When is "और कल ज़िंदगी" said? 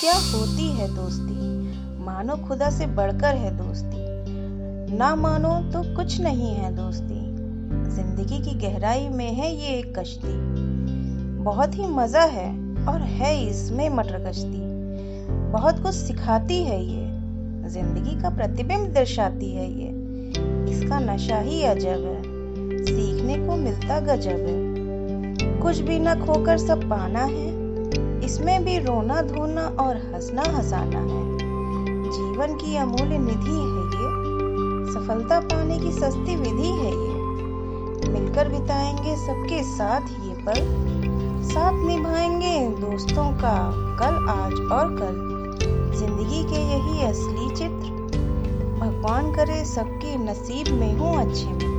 44.52-46.42